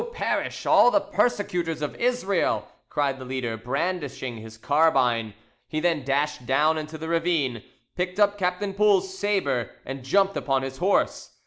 [0.01, 5.35] "So perish all the persecutors of Israel!" cried the leader, brandishing his carbine.
[5.67, 7.61] He then dashed down into the ravine,
[7.95, 11.35] picked up Captain Poul's sabre and jumped upon his horse.